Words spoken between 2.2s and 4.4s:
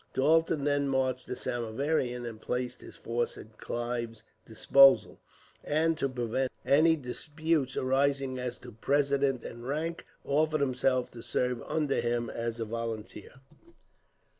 and placed his force at Clive's